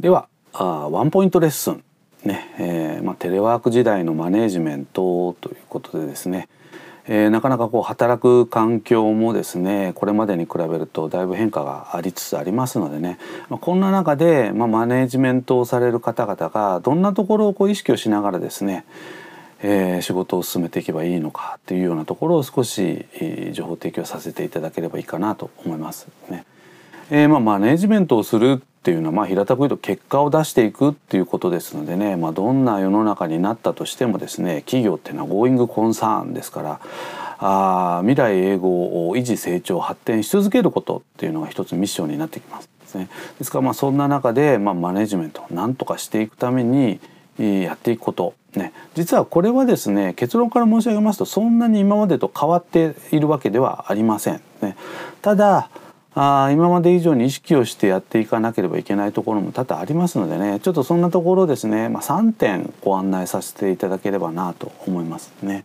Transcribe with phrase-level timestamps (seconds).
[0.00, 1.82] ではあワンポイントレッスン。
[2.24, 6.48] ねえーまあ、テレワーク時代のマネジメントということでですね、
[7.06, 13.18] えー、なかなかこう働く環境もですねこれまでに比べるとだいぶ変化がありつつありますのでね、
[13.48, 18.84] まあ、こんな中で、まあ、マネジメントをされる方々がどんなところをこう意識をしながらですね、
[19.62, 26.44] えー、仕事を進めていけばいいのかというようなところを少し、えー、情報提供させていただければいいかなと思いますね。
[27.10, 36.80] えーまあ、マネジメントをするっていうのは、まあ、平たく言うと結果を出していくっていうことですのでね、まあ、どんな世の中になったとしてもですね企業っていうのはゴーイングコンサーンですから
[37.38, 43.10] あ未来永劫を維持成長発展し続けることっていうのが一つミッションになってきますですね。
[43.38, 46.98] ですからまあそんな中で、まあ、マネジメントをなんとかしていくために
[47.38, 54.40] やっていくこと、ね、実はこれはですね結論から申し上げますとそんなに今までと変わっているわけではありません。
[54.62, 54.76] ね、
[55.20, 55.68] ただ
[56.20, 60.58] あ今まで以上に意識をしてやっていかなければいけないところも多々ありますのでね。
[60.58, 65.64] ちょっとそんなところですね、まあ、3点ご案内させていただければなと思いますね。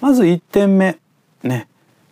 [0.00, 0.98] まず1点目。
[1.42, 1.66] ね、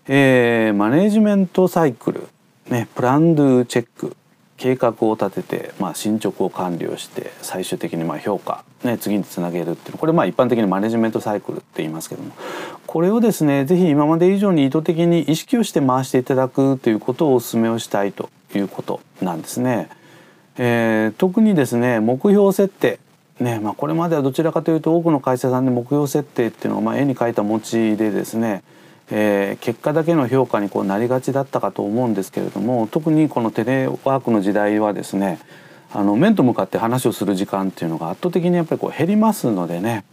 [0.08, 2.28] えー、マネジメントサイクル、
[2.68, 4.16] ね、プランドゥチェック。
[4.56, 12.32] 計画を立てて、まあ、進捗を管理をして最終的にま評価、ね、次につなげるっていうこれまあ一般的にマネジメントサイクルって言いますけども。
[12.88, 19.90] これをですね是非今まで以上に意図的に意識をして回していただくということをお勧めをしたいということなんですね。
[20.56, 22.98] えー、特にですね目標設定
[23.40, 28.64] ねまあ、これまではどちらかというと多くの会社さんで目標設定っていうのをまあ絵に描いた餅でですね
[29.10, 35.38] えー、結果だけの評価にこうなりがちだったかと思うんですけれども特にこのテレワークの時代はですね
[35.92, 40.04] あの面と向かって話をする時間っていうのが圧倒的にやっぱりこう減りますのでね、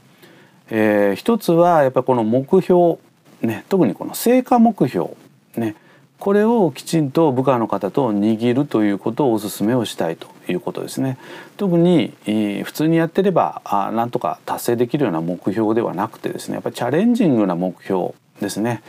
[0.70, 2.98] えー、一つはやっぱりこの目標、
[3.42, 5.10] ね、特にこの成果目標、
[5.58, 5.76] ね、
[6.20, 11.18] これをきちんと部下の方と握るということをお勧めをしたいということですね。
[11.58, 12.14] 特に
[12.64, 18.82] 普通にやってればあなんとか達成できるような目標ではなくてですねやっぱりチャレンジングな目標ですね、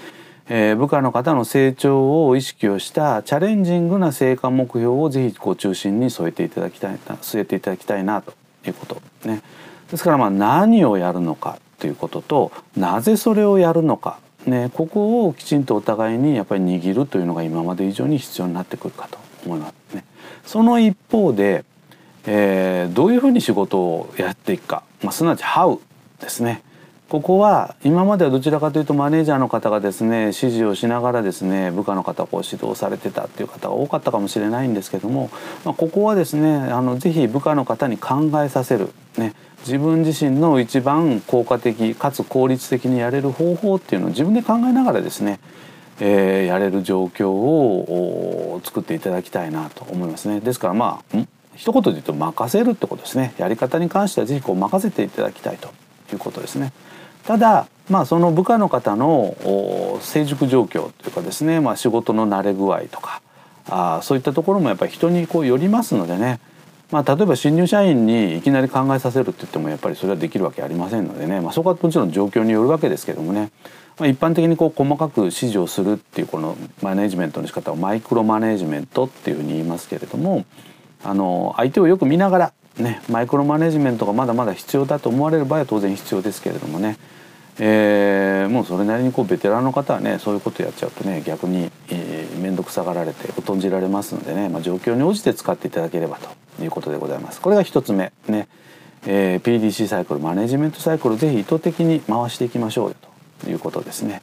[0.49, 8.33] えー、部下の方の成長を意識をしたチャレンジングな成果目標をぜひご中心に添えていただきたいな据えていただきたいなと
[8.67, 9.43] いうことね。
[9.91, 20.05] ですからまあ何をやるのかということとなぜそれをやるのかね、ここをきちんとお互いにやっぱり握るというのが今まで以上に必要になってくるかと思いますね。
[20.45, 21.65] その一方で、
[22.27, 25.81] えー、どういうふうに仕事をやっていくか、まあ、すなわち「How」
[26.23, 26.63] ですね。
[27.09, 35.31] ここは今まではどちらかというとマネージャーの方がですね指示をしながらですね部下の方を指導されてたっていう方が多かったかもしれないんですけども、
[35.65, 39.35] まあ、ここはですねあのぜひ部下の方に考えさせる、ね、
[39.67, 45.41] 自分自身の一番効果的かつ効率的にやれる方法っていうのを自分で考えながらですね、
[45.99, 50.39] えー、やれる状況を作っていただきたいなと思いますね。
[50.41, 51.19] ですからまあ
[51.57, 55.73] 一言で言うと任せるってことですねやり方に関してはぜひこう任せていただきたいと
[56.13, 56.73] いうことですね。
[57.25, 63.21] ただまあその部下の方の成熟状況というかですね、まあ、仕事の慣れ具合とか
[63.69, 66.39] あそういったところもやっぱり人にこうよりますのでね、
[66.91, 73.51] まあ、例えば新入社員にいきなり考えさせるって言ってもやっぱりそれはできるわけありませんのでね、まあ、そこはもちろん状況によるわけですけどもね、
[73.99, 80.45] まあ、一般的にこう細かく指示をするっていうこのマネジメントの仕方をマイクロマネジメントっていうふうに言いますけれども
[81.03, 86.99] あの相手をよく見ながらねマイクロマネジメントがまだまだ必要だと思われる場合は当然必要ですけれどもね。
[87.59, 96.29] えー、もうそれなりにこうベテランの方はねそういうことやっちゃうとね逆に面倒、えー、くさがられて疎んじられますのでね、まあ、状況に応じて使っていただければと。
[96.61, 97.41] いうことでございます。
[97.41, 98.49] これが一つ目ね、
[99.07, 102.97] えー、PDC サイクルマネジメントサイクルぜひ意図的に回していきましょうよ
[103.43, 104.23] ということですね。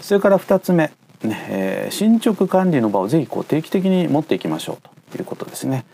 [0.00, 0.90] それから二つ目、
[1.22, 5.84] ねえー、進捗管理の場をぜひこう定期的に持っていきましょうということですね。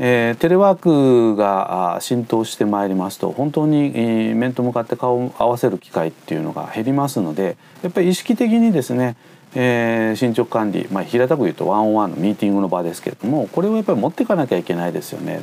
[0.00, 9.16] えー、テレワークが浸透してまいりますと本当に、面と向かって顔を合わせる機会っていうのが減りますのでやっぱり意識的にですね、
[9.54, 15.40] えー、進捗管理、まあ、平たく言うとワンオンワンのミーティングの場ですけれどもこれをやっぱり持っていかなきゃいけないですよね。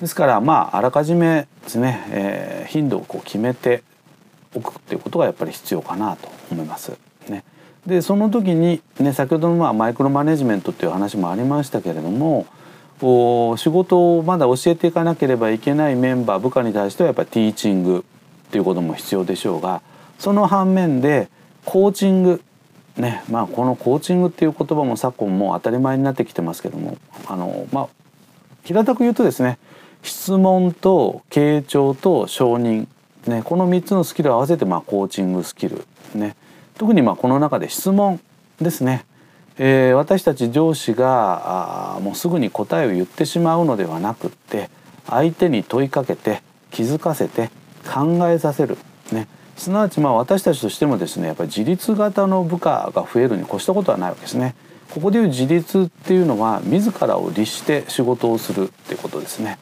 [0.00, 3.82] ですからまああらかじめですね、えー、頻度をこう決めて
[4.54, 6.98] おくっていうことがやっぱり必要かなと思います。
[7.28, 7.44] ね、
[7.86, 12.46] でその時に、ね、先ほどのまあマイクロマネジメントっていう話もありましたけれども
[13.00, 18.04] こう仕事をまだ教えていかなければいけないメンバー部下に対してはやっぱりティーチング
[18.48, 19.82] っていうことも必要でしょうが
[20.18, 21.28] その反面で
[21.64, 22.42] コーチング
[22.96, 26.96] ねまあこのコーチングっていう言葉も昨今もう当たり前になってきてますけども
[27.26, 27.88] あのまあ
[28.64, 29.58] 平たく言うとですね
[30.02, 32.86] 質問と傾聴と承認、
[33.26, 36.36] ね、この3つのスキルを合わせてまあコーチングスキル、ね、
[36.76, 38.20] 特にまあこの中で質問
[38.60, 39.04] ですね。
[39.56, 44.68] えー、私たち上司があもうすぐに答えを言ってしまうのではなくって
[45.06, 46.42] 相手に問いかけて
[46.72, 47.50] 気づかせて
[47.88, 48.76] 考えさせる、
[49.12, 54.54] ね、すなわちま私たちとしてもですねやっぱり自立型の部下が増えるに越したことはないわけですね。
[54.90, 59.58] ここでいう自立っていうのは自らを律して仕事をするっていうことですね。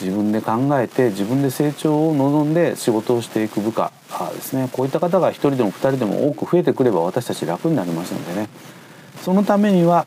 [0.00, 3.92] 自分で考えて自分で成長を望んで仕事をしていく部下
[4.34, 8.48] ですねこういった方が1人でも2人でも多く増えてくれば私たち楽になりますのでね
[9.22, 10.06] そのためには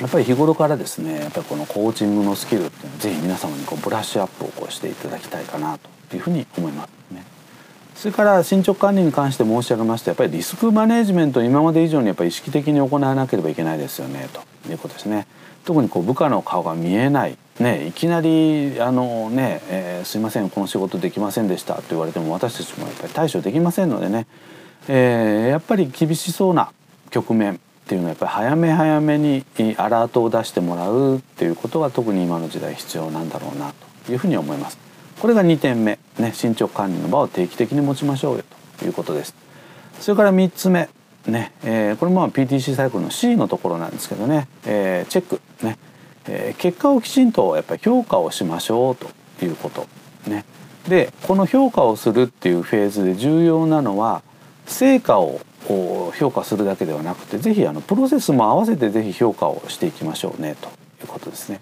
[0.00, 7.33] やっぱり日頃からですねやっぱりこのコーチングのスキルっていうのはぜひ皆様にこうブラッシュアップをこうしていただきたいかなというふうに思いますね。
[7.94, 15.26] それから進捗管理に関して申し上げましてやっぱりリスクマネジメントを今まで以上にやっぱり意識的に行わなければいけないですよねということですね。
[15.64, 24.26] 特にこう部下の顔が見えないね、いきなりあのね、えー、すいませんこの仕事できませんでした」と言われても私たちもやっぱり対処できませんのでね、
[24.88, 26.70] えー、やっぱり厳しそうな
[27.10, 27.56] 局面っ
[27.86, 29.44] ていうのはやっぱり早め早めに
[29.76, 33.72] アラートを出してもらうっていうことが特に今の時代必要なんだろうな
[34.06, 34.78] というふうに思います。
[35.20, 38.44] これが2点目、ね、進捗管理の場を定期的に持ちましょうよ。
[38.78, 39.34] ということです。
[40.00, 40.88] それから3つ目。
[41.26, 45.40] ね、えー、これも PTC サイクルの C のところなんですけどね、えー、チェック。
[45.64, 45.78] ね。
[46.26, 49.08] えー、結果をきちんとやっぱり評価をしましょうと。
[49.42, 49.86] いうこと。
[50.26, 50.44] ね。
[50.88, 54.22] でこの評価をするっていうフェーズで重要なのは
[54.66, 55.40] 成果を
[56.14, 60.56] 評価するだけではなくて是非あのプロセスも合わせて是非評価をしていきましょうね。
[60.60, 60.68] と
[61.02, 61.60] いうことですね。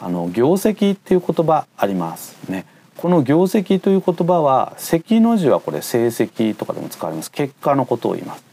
[0.00, 2.36] あの業績っていう言葉あります。
[2.48, 2.66] ね。
[2.96, 8.44] この業績という言葉は績の字はこれ成績とかでも使われます結果のことを言います。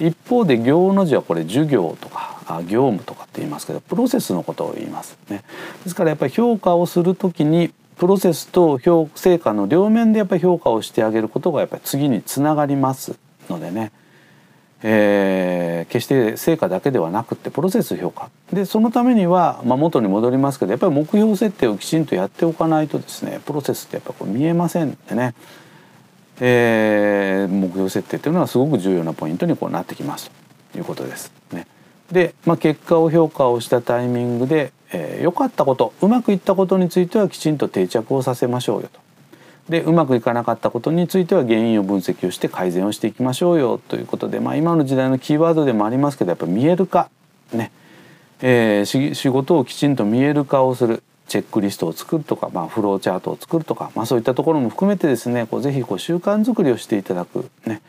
[0.00, 5.42] 一方で行の字はこれ授業とか業務とかって言いますけどプロセスのことを言いますね。
[5.84, 13.16] ですからやっぱり評価をするときにプロセスと評成果の両面でやっぱり評価をしてあげることがやっぱり次につながります
[13.48, 13.92] のでね、
[14.84, 25.34] えー、決して成果だけではなくてプロセス評価でそのためには、まあ、元に戻りますけどやっぱり目標設定をきちんとやっておかないとですねプロセスってやっぱこう見えませんでね、
[26.40, 30.30] えー、目標設定というのはすごく重要なポイントにこうなってきます
[30.72, 31.30] ということです。
[31.52, 31.66] ね、
[32.10, 39.01] で、まあ、結果を評価をしたタイミングで良、えー、かったことうまくいったことについてはきちんと定着をさせましょうよと。
[39.68, 47.10] でうまくいかなかったことについては原因を分析をして改善をしていきましょうよということで、まあ、今の時代のキーワードでもありますけどやっぱ見える化
[47.52, 47.70] ね、
[48.40, 57.82] えー、仕事をきちんと見える化をするチェックリストを作るとか、まあ、フローチャートを作るとか、まあ、そういったところも含めてですねこうぜひこう習慣づくりをしていただくね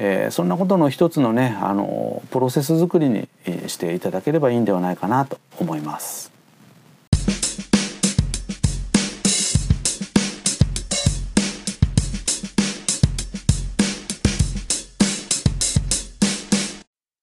[0.00, 3.28] えー、そんなことの一つのねあのプロセス作りに
[3.66, 6.37] していただければいいんではないかなと思います。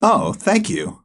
[0.08, 1.05] Oh, thank you.